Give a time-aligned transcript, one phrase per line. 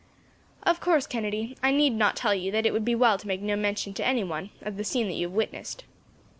[0.63, 3.39] "Of course, Kennedy, I need not tell you that it would be well to make
[3.39, 5.83] no mention, to anyone, of the scene that you have witnessed."